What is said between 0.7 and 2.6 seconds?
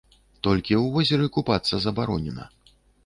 ў возеры купацца забаронена.